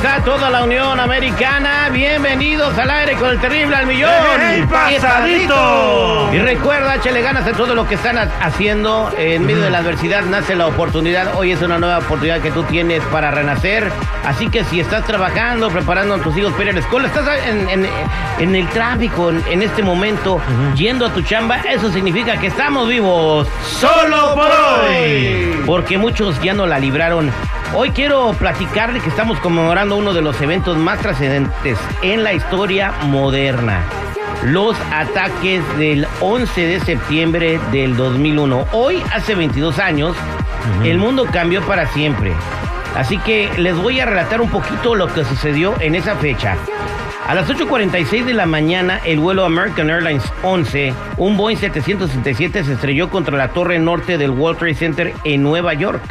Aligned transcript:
Hola, 0.00 0.14
¿cómo 0.14 0.18
está 0.18 0.24
toda 0.24 0.50
la 0.50 0.62
Unión 0.64 0.98
Americana? 0.98 1.88
Bienvenidos 1.92 2.76
al 2.78 2.90
aire 2.90 3.14
con 3.16 3.30
el 3.30 3.38
terrible 3.40 3.76
al 3.76 3.86
millón. 3.86 4.10
¡Ey, 4.40 4.62
pasadito! 4.62 6.30
Y 6.32 6.38
recuerda, 6.38 6.94
échale 6.96 7.20
ganas 7.22 7.46
a 7.46 7.52
todo 7.52 7.74
lo 7.74 7.86
que 7.86 7.94
están 7.96 8.16
ha- 8.18 8.28
haciendo. 8.40 9.10
En 9.18 9.44
medio 9.44 9.60
de 9.62 9.70
la 9.70 9.78
adversidad 9.78 10.22
nace 10.22 10.54
la 10.56 10.66
oportunidad. 10.66 11.34
Hoy 11.36 11.52
es 11.52 11.60
una 11.62 11.78
nueva 11.78 11.98
oportunidad 11.98 12.40
que 12.40 12.50
tú 12.50 12.62
tienes 12.64 13.02
para 13.12 13.30
renacer. 13.30 13.90
Así 14.24 14.48
que 14.48 14.64
si 14.64 14.80
estás 14.80 15.04
trabajando, 15.04 15.68
preparando 15.70 16.14
a 16.14 16.18
tus 16.18 16.36
hijos 16.36 16.52
para 16.52 16.64
ir 16.64 16.70
a 16.70 16.72
la 16.74 16.80
escuela, 16.80 17.08
estás 17.08 17.28
en, 17.46 17.68
en- 17.68 17.88
en 18.38 18.54
el 18.56 18.68
tráfico 18.68 19.30
en, 19.30 19.42
en 19.50 19.62
este 19.62 19.82
momento, 19.82 20.40
yendo 20.76 21.06
a 21.06 21.10
tu 21.12 21.20
chamba, 21.22 21.56
eso 21.68 21.90
significa 21.92 22.38
que 22.38 22.46
estamos 22.46 22.88
vivos. 22.88 23.46
¡Solo 23.64 24.34
por 24.34 24.48
hoy! 24.50 25.62
Porque 25.66 25.98
muchos 25.98 26.40
ya 26.42 26.54
no 26.54 26.66
la 26.66 26.78
libraron. 26.78 27.30
Hoy 27.72 27.90
quiero 27.90 28.32
platicarle 28.32 28.98
que 28.98 29.08
estamos 29.08 29.38
conmemorando 29.38 29.96
uno 29.96 30.12
de 30.12 30.22
los 30.22 30.40
eventos 30.42 30.76
más 30.76 30.98
trascendentes 30.98 31.78
en 32.02 32.24
la 32.24 32.32
historia 32.32 32.92
moderna. 33.04 33.84
Los 34.44 34.76
ataques 34.92 35.62
del 35.78 36.08
11 36.20 36.66
de 36.66 36.80
septiembre 36.80 37.60
del 37.70 37.96
2001. 37.96 38.66
Hoy, 38.72 39.00
hace 39.12 39.36
22 39.36 39.78
años, 39.78 40.16
el 40.82 40.98
mundo 40.98 41.28
cambió 41.30 41.62
para 41.62 41.86
siempre. 41.86 42.32
Así 42.96 43.18
que 43.18 43.48
les 43.56 43.76
voy 43.76 44.00
a 44.00 44.06
relatar 44.06 44.40
un 44.40 44.50
poquito 44.50 44.96
lo 44.96 45.06
que 45.06 45.24
sucedió 45.24 45.80
en 45.80 45.94
esa 45.94 46.16
fecha. 46.16 46.56
A 47.28 47.36
las 47.36 47.48
8.46 47.48 48.24
de 48.24 48.34
la 48.34 48.46
mañana, 48.46 49.00
el 49.04 49.20
vuelo 49.20 49.44
American 49.44 49.90
Airlines 49.90 50.24
11, 50.42 50.92
un 51.18 51.36
Boeing 51.36 51.56
767, 51.56 52.64
se 52.64 52.72
estrelló 52.72 53.10
contra 53.10 53.36
la 53.36 53.50
torre 53.50 53.78
norte 53.78 54.18
del 54.18 54.30
World 54.30 54.58
Trade 54.58 54.74
Center 54.74 55.14
en 55.22 55.44
Nueva 55.44 55.72
York. 55.74 56.02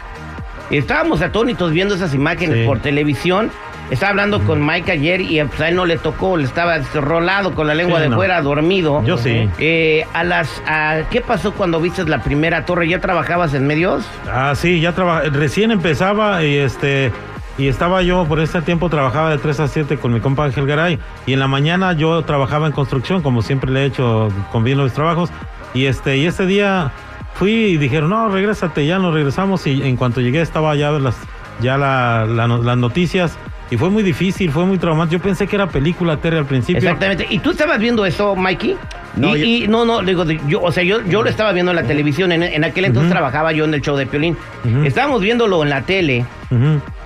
Estábamos 0.72 1.22
atónitos 1.22 1.72
viendo 1.72 1.95
esas 1.95 2.14
imágenes 2.14 2.59
Sí. 2.59 2.66
por 2.66 2.80
televisión. 2.80 3.52
Estaba 3.89 4.12
hablando 4.12 4.39
con 4.42 4.64
Mike 4.64 4.92
ayer 4.92 5.20
y 5.20 5.44
pues, 5.45 5.59
a 5.62 5.70
él 5.70 5.75
no 5.75 5.86
le 5.88 5.98
tocó, 5.98 6.38
le 6.38 6.44
estaba 6.44 6.78
rolado 6.94 7.56
con 7.56 7.66
la 7.66 7.73
lengua 7.73 7.98
Sí, 7.98 8.03
de 8.03 8.09
no. 8.09 8.17
fuera, 8.17 8.39
dormido. 8.44 9.03
Yo 9.03 9.17
sí. 9.17 9.50
Eh, 9.58 10.06
a 10.14 10.23
las, 10.23 10.62
a- 10.67 11.02
¿Qué 11.09 11.22
pasó 11.22 11.53
cuando 11.53 11.81
viste 11.81 12.03
la 12.06 12.22
primera 12.22 12.66
torre? 12.66 12.88
¿Ya 12.88 13.00
trabajabas 13.02 13.56
en 13.56 13.66
medios? 13.66 14.06
Ah, 14.31 14.53
sí, 14.56 14.80
ya 14.80 14.92
traba- 14.94 15.22
recién 15.22 15.72
empezaba 15.72 16.44
y 16.44 16.56
este 16.58 17.12
y 17.58 17.67
estaba 17.67 18.02
yo 18.03 18.23
por 18.25 18.40
ese 18.40 18.62
tiempo 18.62 18.90
trabajaba 18.90 19.31
de 19.31 19.38
3 19.40 19.59
a 19.59 19.67
7 19.67 19.97
con 19.97 20.14
mi 20.14 20.22
compa 20.22 20.45
Ángel 20.45 20.66
Garay 20.66 20.97
y 21.25 21.34
en 21.34 21.40
la 21.40 21.47
mañana 21.47 21.92
yo 21.92 22.22
trabajaba 22.22 22.67
en 22.67 22.72
construcción 22.72 23.22
como 23.22 23.42
siempre 23.42 23.70
le 23.70 23.81
he 23.81 23.86
hecho 23.88 24.30
con 24.53 24.64
bien 24.64 24.78
los 24.78 24.94
trabajos 24.94 25.30
y 25.73 25.86
este 25.88 26.16
y 26.16 26.25
ese 26.25 26.45
día 26.45 26.92
fui 27.39 27.51
y 27.51 27.77
dijeron 27.77 28.09
no 28.11 28.29
regrésate 28.29 28.85
ya 28.85 28.99
nos 28.99 29.13
regresamos 29.13 29.65
y 29.65 29.81
en 29.81 29.95
cuanto 29.95 30.19
llegué 30.21 30.41
estaba 30.41 30.75
ya 30.75 30.91
las 30.91 31.15
ya 31.61 31.77
la- 31.77 32.25
la 32.25 32.47
las 32.47 32.77
noticias 32.77 33.37
y 33.71 33.77
fue 33.77 33.89
muy 33.89 34.03
difícil 34.03 34.51
fue 34.51 34.65
muy 34.65 34.77
traumático 34.77 35.17
yo 35.17 35.23
pensé 35.23 35.47
que 35.47 35.55
era 35.55 35.67
película 35.67 36.17
Terry 36.17 36.37
al 36.37 36.45
principio 36.45 36.77
Exactamente. 36.79 37.25
¿Y 37.29 37.39
tú 37.39 37.51
estabas 37.51 37.79
viendo 37.79 38.05
eso, 38.05 38.35
Mikey? 38.35 38.75
No, 39.19 39.35
y, 39.35 39.40
yo- 39.40 39.46
y- 39.46 39.68
no, 39.68 39.85
no, 39.85 40.02
digo, 40.02 40.24
yo, 40.47 40.62
o 40.62 40.72
sea, 40.72 40.84
yo, 40.84 41.02
yo 41.06 41.22
lo 41.24 41.30
estaba 41.30 41.52
viendo 41.52 41.72
en 41.72 41.75
la 41.78 41.84
televisión. 41.84 42.31
En, 42.31 42.44
en 42.44 42.63
aquel 42.63 42.85
entonces 42.85 43.12
trabajaba 43.12 43.52
yo 43.52 43.66
en 43.66 43.74
el 43.74 43.81
show 43.81 43.96
de 43.97 44.06
Piolín. 44.06 44.38
Ujú. 44.66 44.84
Estábamos 44.84 45.22
viéndolo 45.22 45.62
en 45.63 45.69
la 45.69 45.81
tele 45.84 46.25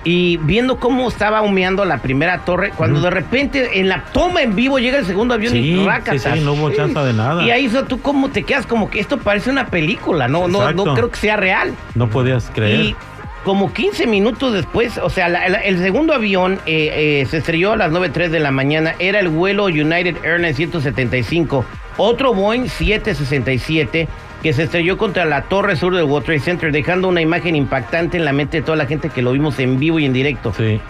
y 0.04 0.36
viendo 0.38 0.78
cómo 0.78 1.08
estaba 1.08 1.42
humeando 1.42 1.84
la 1.84 1.98
primera 1.98 2.38
torre. 2.44 2.72
Cuando 2.76 3.00
de 3.00 3.10
repente 3.10 3.80
en 3.80 3.88
la 3.88 4.04
toma 4.12 4.42
en 4.42 4.54
vivo 4.54 4.78
llega 4.78 4.98
el 4.98 5.06
segundo 5.06 5.34
avión 5.34 5.52
Sí, 5.52 5.58
y 5.58 5.74
sí, 5.78 5.84
rácatas. 5.84 6.22
sí, 6.34 6.40
no 6.40 6.52
hubo 6.54 6.70
chance 6.70 6.98
de 6.98 7.12
nada. 7.12 7.42
Y 7.42 7.50
ahí 7.50 7.70
tú 7.88 8.00
cómo 8.00 8.28
te 8.30 8.42
quedas 8.42 8.66
como 8.66 8.90
que 8.90 9.00
esto 9.00 9.18
parece 9.18 9.50
una 9.50 9.66
película. 9.66 10.28
No, 10.28 10.48
no, 10.48 10.72
no 10.72 10.94
creo 10.94 11.10
que 11.10 11.16
sea 11.18 11.36
real. 11.36 11.72
no 11.94 12.08
podías 12.08 12.50
creer 12.54 12.80
Y 12.80 12.96
como 13.44 13.72
15 13.74 14.06
minutos 14.06 14.54
después, 14.54 14.96
o 14.96 15.10
sea, 15.10 15.28
la- 15.28 15.48
la- 15.50 15.58
el 15.58 15.78
segundo 15.78 16.14
avión 16.14 16.54
eh, 16.64 17.20
eh, 17.22 17.26
se 17.28 17.36
estrelló 17.38 17.72
a 17.72 17.76
las 17.76 17.92
9.03 17.92 18.30
de 18.30 18.40
la 18.40 18.50
mañana. 18.50 18.94
Era 18.98 19.20
el 19.20 19.28
vuelo 19.28 19.66
United 19.66 20.16
Airlines 20.24 20.56
175. 20.56 21.64
Otro 21.96 22.34
Boeing 22.34 22.68
767 22.68 24.08
que 24.42 24.52
se 24.52 24.64
estrelló 24.64 24.98
contra 24.98 25.24
la 25.24 25.42
torre 25.44 25.74
sur 25.74 25.94
del 25.94 26.04
World 26.04 26.26
Trade 26.26 26.40
Center, 26.40 26.70
dejando 26.70 27.08
una 27.08 27.22
imagen 27.22 27.56
impactante 27.56 28.18
en 28.18 28.26
la 28.26 28.34
mente 28.34 28.58
de 28.58 28.62
toda 28.62 28.76
la 28.76 28.84
gente 28.84 29.08
que 29.08 29.22
lo 29.22 29.32
vimos 29.32 29.58
en 29.58 29.78
vivo 29.78 29.98
y 29.98 30.04
en 30.04 30.12
directo. 30.12 30.52
sí 30.52 30.80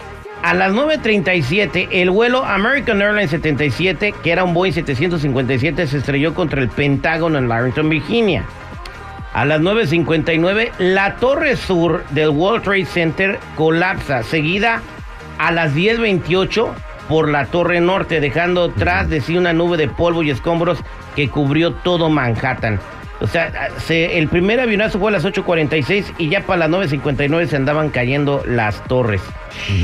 A 0.43 0.53
las 0.53 0.73
9.37, 0.73 1.87
el 1.91 2.09
vuelo 2.09 2.43
American 2.43 3.01
Airlines 3.01 3.29
77, 3.29 4.13
que 4.21 4.31
era 4.31 4.43
un 4.43 4.53
Boeing 4.53 4.73
757, 4.73 5.87
se 5.87 5.97
estrelló 5.99 6.33
contra 6.33 6.61
el 6.61 6.67
Pentágono 6.67 7.37
en 7.37 7.47
Larrington, 7.47 7.87
Virginia. 7.87 8.43
A 9.33 9.45
las 9.45 9.61
9.59, 9.61 10.71
la 10.79 11.15
torre 11.15 11.55
sur 11.55 12.03
del 12.09 12.29
World 12.29 12.63
Trade 12.63 12.85
Center 12.85 13.39
colapsa, 13.55 14.21
seguida 14.23 14.81
a 15.37 15.51
las 15.51 15.73
10.28 15.73 16.73
por 17.09 17.29
la 17.29 17.45
torre 17.45 17.79
norte, 17.81 18.19
dejando 18.19 18.69
tras 18.71 19.09
de 19.09 19.21
sí 19.21 19.37
una 19.37 19.53
nube 19.53 19.77
de 19.77 19.87
polvo 19.87 20.23
y 20.23 20.29
escombros 20.31 20.79
que 21.15 21.29
cubrió 21.29 21.73
todo 21.73 22.09
Manhattan. 22.09 22.79
O 23.21 23.27
sea, 23.27 23.69
se- 23.77 24.17
el 24.17 24.27
primer 24.27 24.59
avionazo 24.59 24.99
fue 24.99 25.09
a 25.09 25.13
las 25.13 25.23
8.46 25.23 26.13
y 26.17 26.27
ya 26.27 26.41
para 26.41 26.67
las 26.67 26.69
9.59 26.69 27.47
se 27.47 27.55
andaban 27.55 27.89
cayendo 27.89 28.43
las 28.45 28.83
torres. 28.85 29.21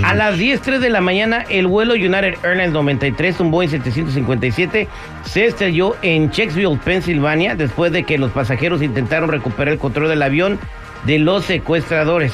A 0.04 0.14
las 0.14 0.38
10.03 0.38 0.80
de 0.80 0.90
la 0.90 1.00
mañana, 1.00 1.46
el 1.48 1.66
vuelo 1.68 1.94
United 1.94 2.36
Airlines 2.44 2.74
93, 2.74 3.40
un 3.40 3.52
Boeing 3.52 3.70
757, 3.70 4.90
se 5.24 5.46
estrelló 5.46 5.96
en 6.02 6.30
Checksville, 6.30 6.78
Pensilvania, 6.84 7.56
después 7.56 7.94
de 7.94 8.04
que 8.04 8.18
los 8.18 8.32
pasajeros 8.32 8.82
intentaron 8.82 9.30
recuperar 9.30 9.72
el 9.74 9.80
control 9.80 10.10
del 10.10 10.24
avión 10.24 10.60
de 11.06 11.20
los 11.20 11.46
secuestradores. 11.46 12.34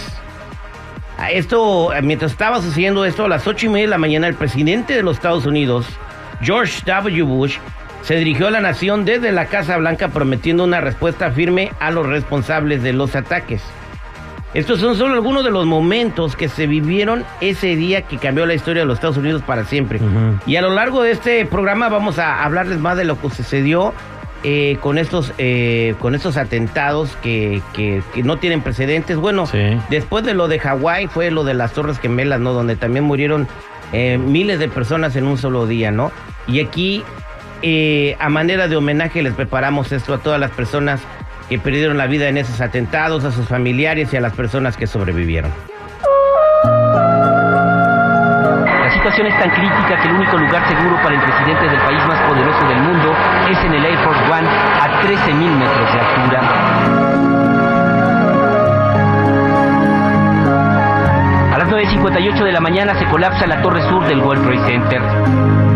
Esto, 1.32 1.92
mientras 2.04 2.32
estaba 2.32 2.62
sucediendo 2.62 3.04
esto, 3.04 3.26
a 3.26 3.28
las 3.28 3.48
8 3.48 3.66
y 3.66 3.70
media 3.70 3.86
de 3.86 3.92
la 3.92 3.98
mañana, 3.98 4.28
el 4.28 4.36
presidente 4.36 4.94
de 4.94 5.04
los 5.04 5.18
Estados 5.18 5.46
Unidos, 5.46 5.88
George 6.42 6.84
W. 6.86 7.24
Bush, 7.24 7.58
se 8.04 8.16
dirigió 8.16 8.48
a 8.48 8.52
la 8.52 8.62
nación 8.62 9.04
desde 9.04 9.32
la 9.32 9.48
Casa 9.48 9.78
Blanca 9.78 10.10
prometiendo 10.10 10.64
una 10.64 10.80
respuesta 10.80 11.32
firme 11.32 11.72
a 11.80 11.92
los 11.92 12.06
responsables 12.06 12.84
de 12.84 12.94
los 12.94 13.16
ataques. 13.16 13.62
Estos 14.54 14.80
son 14.80 14.96
solo 14.96 15.14
algunos 15.14 15.44
de 15.44 15.52
los 15.52 15.66
momentos 15.66 16.36
que 16.36 16.48
se 16.48 16.68
vivieron 16.68 17.26
ese 17.42 17.76
día 17.76 18.04
que 18.04 18.18
cambió 18.18 18.46
la 18.46 18.54
historia 18.54 18.84
de 18.84 18.88
los 18.88 18.96
Estados 18.96 19.18
Unidos 19.18 19.42
para 19.42 19.66
siempre. 19.66 20.00
Y 20.46 20.56
a 20.56 20.62
lo 20.62 20.74
largo 20.74 21.04
de 21.04 21.12
este 21.12 21.46
programa 21.46 21.90
vamos 21.90 22.18
a 22.18 22.44
hablarles 22.44 22.80
más 22.80 22.96
de 22.96 23.04
lo 23.04 23.20
que 23.20 23.30
sucedió 23.30 23.94
eh, 24.44 24.78
con, 24.82 24.98
estos, 24.98 25.34
eh, 25.38 25.96
con 26.00 26.16
estos 26.16 26.38
atentados 26.38 27.16
que, 27.24 27.62
que- 27.74 28.02
que 28.14 28.24
no 28.24 28.38
tienen 28.38 28.62
precedentes. 28.62 29.18
Bueno, 29.18 29.46
Sí. 29.48 29.78
después 29.90 30.24
de 30.26 30.34
lo 30.34 30.48
de 30.48 30.60
Hawái 30.60 31.08
fue 31.08 31.32
lo 31.32 31.44
de 31.44 31.54
las 31.54 31.74
Torres 31.74 32.00
Gemelas, 32.00 32.40
¿no? 32.40 32.54
Donde 32.54 32.76
también 32.76 33.04
murieron 33.06 33.48
eh, 33.94 34.18
miles 34.18 34.60
de 34.60 34.68
personas 34.68 35.16
en 35.16 35.26
un 35.28 35.38
solo 35.38 35.66
día, 35.66 35.92
¿no? 35.92 36.12
Y 36.48 36.60
aquí, 36.60 37.04
eh, 37.62 38.16
a 38.20 38.30
manera 38.30 38.68
de 38.68 38.76
homenaje, 38.76 39.24
les 39.24 39.34
preparamos 39.34 39.92
esto 39.92 40.14
a 40.14 40.18
todas 40.20 40.40
las 40.40 40.52
personas 40.52 41.00
que 41.50 41.58
perdieron 41.58 41.98
la 41.98 42.08
vida 42.08 42.28
en 42.28 42.38
esos 42.38 42.60
atentados, 42.60 43.24
a 43.24 43.32
sus 43.32 43.48
familiares 43.48 44.14
y 44.14 44.18
a 44.18 44.22
las 44.22 44.34
personas 44.34 44.76
que 44.76 44.86
sobrevivieron. 44.88 45.52
Situación 48.98 49.28
es 49.28 49.38
tan 49.40 49.52
crítica 49.52 49.96
que 50.02 50.08
el 50.10 50.16
único 50.16 50.38
lugar 50.38 50.68
seguro 50.68 50.96
para 51.04 51.14
el 51.14 51.22
presidente 51.22 51.70
del 51.70 51.80
país 51.82 52.04
más 52.08 52.20
poderoso 52.28 52.68
del 52.68 52.80
mundo 52.80 53.14
es 53.50 53.64
en 53.64 53.74
el 53.76 53.86
Air 53.86 53.98
Force 54.00 54.22
One 54.24 54.48
a 54.48 55.02
13.000 55.04 55.56
metros 55.56 55.94
de 55.94 56.00
altura. 56.00 56.40
A 61.54 61.58
las 61.60 61.70
9.58 61.70 62.44
de 62.44 62.52
la 62.52 62.60
mañana 62.60 62.96
se 62.96 63.06
colapsa 63.06 63.46
la 63.46 63.62
torre 63.62 63.88
sur 63.88 64.04
del 64.08 64.20
World 64.20 64.44
Trade 64.44 64.66
Center. 64.66 65.02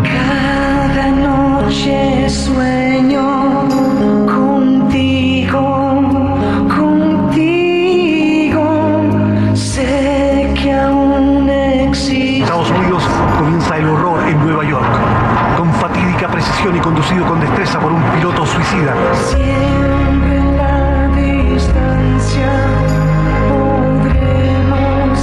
Cada 0.02 1.10
noche 1.12 2.28
sueño 2.28 3.68
Siempre 18.72 20.38
en 20.38 20.56
la 20.56 21.08
distancia 21.14 22.50
podremos 23.50 25.18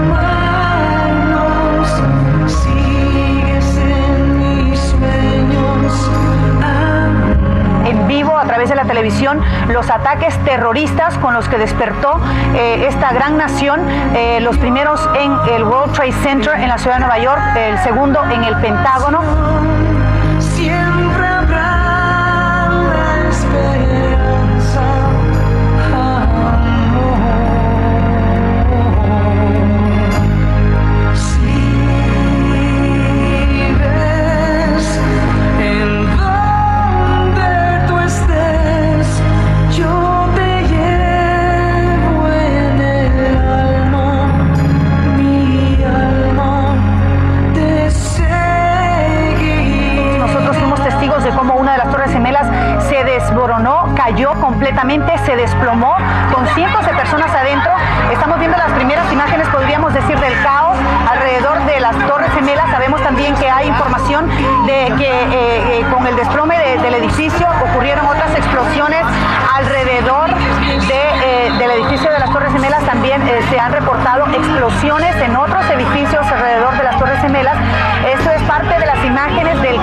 amarnos. 0.00 1.20
Sigues 2.50 3.76
en 3.76 4.38
mis 4.38 4.80
sueños. 4.80 6.10
amor. 6.62 7.86
en 7.86 8.08
vivo 8.08 8.38
a 8.38 8.46
través 8.46 8.70
de 8.70 8.76
la 8.76 8.86
televisión 8.86 9.42
los 9.68 9.90
ataques 9.90 10.34
terroristas 10.46 11.18
con 11.18 11.34
los 11.34 11.46
que 11.50 11.58
despertó 11.58 12.18
eh, 12.54 12.86
esta 12.88 13.12
gran 13.12 13.36
nación, 13.36 13.82
eh, 14.14 14.40
los 14.40 14.56
primeros 14.56 15.06
en 15.20 15.36
el 15.54 15.64
World 15.64 15.92
Trade 15.92 16.12
Center 16.22 16.54
en 16.54 16.70
la 16.70 16.78
ciudad 16.78 16.94
de 16.96 17.00
Nueva 17.00 17.18
York, 17.18 17.42
el 17.56 17.78
segundo 17.80 18.24
en 18.24 18.42
el 18.44 18.56
Pentágono. 18.56 19.71
Prácticamente 54.62 55.18
se 55.26 55.34
desplomó 55.34 55.96
con 56.32 56.46
cientos 56.54 56.86
de 56.86 56.92
personas 56.94 57.28
adentro. 57.34 57.72
Estamos 58.12 58.38
viendo 58.38 58.56
las 58.56 58.70
primeras 58.72 59.12
imágenes, 59.12 59.48
podríamos 59.48 59.92
decir, 59.92 60.16
del 60.20 60.40
caos 60.42 60.76
alrededor 61.10 61.64
de 61.64 61.80
las 61.80 61.96
Torres 62.06 62.30
Gemelas. 62.32 62.70
Sabemos 62.70 63.02
también 63.02 63.34
que 63.34 63.50
hay 63.50 63.66
información 63.66 64.28
de 64.66 64.92
que 64.96 65.10
eh, 65.10 65.80
eh, 65.80 65.86
con 65.92 66.06
el 66.06 66.14
desplome 66.14 66.56
de- 66.58 66.78
del 66.78 66.94
edificio 66.94 67.48
ocurrieron 67.70 68.06
otras 68.06 68.30
explosiones 68.36 69.02
alrededor 69.56 70.30
de, 70.30 71.02
eh, 71.48 71.52
del 71.58 71.70
edificio 71.72 72.12
de 72.12 72.20
las 72.20 72.30
Torres 72.30 72.52
Gemelas. 72.52 72.84
También 72.84 73.20
se 73.50 73.58
han 73.58 73.72
reportado 73.72 74.26
explosiones 74.28 75.16
en 75.16 75.34
otros 75.36 75.64
edificios 75.70 76.24
alrededor 76.24 76.76
de 76.78 76.84
las 76.84 76.98
Torres 76.98 77.20
Gemelas. 77.20 77.56
Esto 78.06 78.30
es 78.30 78.42
parte 78.42 78.78
de 78.78 78.86
las 78.86 79.04
imágenes 79.04 79.60
del 79.60 79.76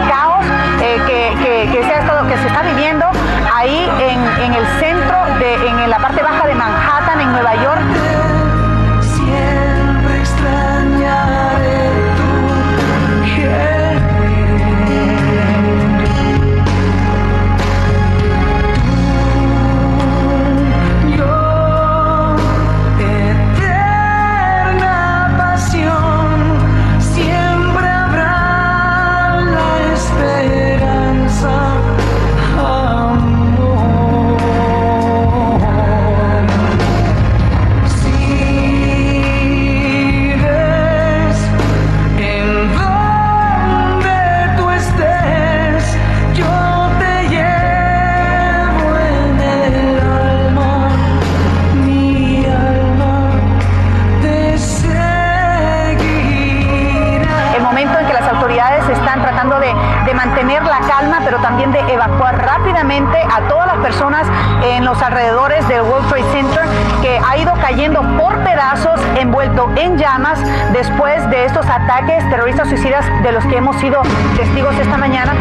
a 62.91 63.47
todas 63.47 63.67
las 63.67 63.77
personas 63.77 64.27
en 64.63 64.83
los 64.83 64.99
alrededores 65.01 65.67
del 65.67 65.81
World 65.83 66.09
Trade 66.09 66.31
Center 66.31 66.63
que 67.03 67.19
ha 67.19 67.37
ido 67.37 67.53
cayendo 67.61 68.01
por 68.17 68.35
pedazos, 68.43 68.99
envuelto 69.19 69.69
en 69.75 69.97
llamas 69.97 70.39
después 70.73 71.29
de 71.29 71.45
estos 71.45 71.67
ataques 71.67 72.27
terroristas 72.31 72.67
suicidas 72.67 73.05
de 73.21 73.31
los 73.31 73.45
que 73.45 73.57
hemos 73.57 73.75
sido 73.75 74.01
testigos 74.35 74.75
esta 74.79 74.97
mañana. 74.97 75.35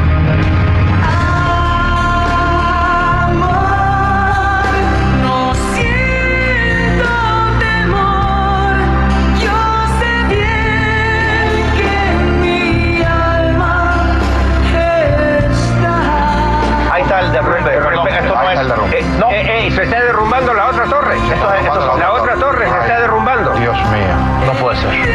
Mío, 23.99 24.15
no 24.47 24.53
puede 24.55 24.77
ser. 24.77 25.09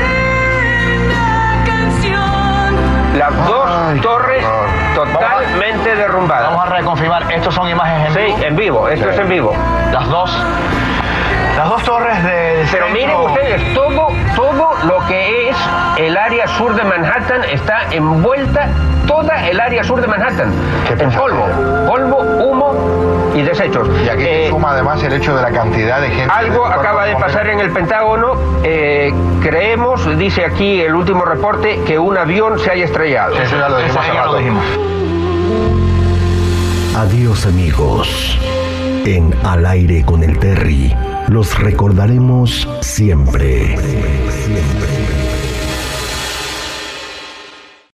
Las 3.18 3.48
dos 3.48 3.70
Ay, 3.70 4.00
torres 4.00 4.44
totalmente 4.96 5.96
derrumbadas. 5.96 6.50
Vamos 6.50 6.66
a 6.66 6.70
reconfirmar, 6.76 7.32
estos 7.32 7.54
son 7.54 7.70
imágenes 7.70 8.08
en 8.08 8.14
Sí, 8.14 8.20
vivo. 8.34 8.44
en 8.48 8.56
vivo, 8.56 8.90
esto 8.90 9.10
es 9.10 9.20
en 9.20 9.30
vivo. 9.30 9.56
Las 9.92 10.08
dos, 10.10 10.32
las 11.58 11.70
dos 11.70 11.84
torres 11.84 12.24
de, 12.24 12.66
Pero 12.72 12.88
centro- 12.88 12.90
miren 12.90 13.16
ustedes, 13.22 13.74
todo, 13.76 14.08
todo 14.58 14.74
lo 14.86 15.06
que 15.08 15.50
es 15.50 15.56
el 15.98 16.18
área 16.18 16.48
sur 16.48 16.76
de 16.76 16.84
Manhattan 16.84 17.44
está 17.52 17.84
envuelta, 17.92 18.68
toda 19.08 19.48
el 19.50 19.60
área 19.60 19.84
sur 19.84 20.02
de 20.02 20.08
Manhattan, 20.08 20.52
Qué 20.88 21.04
en 21.04 21.12
polvo, 21.12 21.46
polvo, 21.88 22.18
humo 22.20 23.32
y 23.36 23.42
desechos. 23.42 23.88
Y 24.06 24.10
aquí 24.10 24.24
Eh, 24.24 24.44
se 24.46 24.50
suma 24.50 24.72
además 24.72 25.02
el 25.04 25.14
hecho 25.14 25.36
de 25.36 25.42
la 25.42 25.52
cantidad 25.52 26.02
de 26.02 26.10
gente. 26.10 26.32
Algo 26.34 26.64
del 26.68 26.80
acaba 26.80 27.06
de 27.06 27.16
pasar 27.16 27.48
en 27.48 27.60
el 27.60 27.72
Pentágono. 27.72 28.34
eh, 28.64 29.14
creemos, 29.42 30.18
dice 30.18 30.46
aquí 30.46 30.82
el 30.82 30.96
último 30.96 31.26
reporte, 31.26 31.82
que 31.86 31.98
un 32.00 32.18
avión 32.18 32.60
se 32.60 32.72
haya 32.72 32.86
estrellado. 32.86 33.36
Eso 33.36 33.58
ya 33.58 33.70
lo 33.70 33.78
dijimos 33.78 34.06
ya 34.14 34.26
lo 34.26 34.38
dijimos. 34.38 34.64
Adiós 36.96 37.46
amigos. 37.46 38.40
En 39.06 39.34
Al 39.44 39.66
aire 39.66 40.04
con 40.06 40.24
el 40.24 40.40
Terry 40.40 40.96
los 41.30 41.58
recordaremos 41.60 42.68
siempre. 42.82 43.76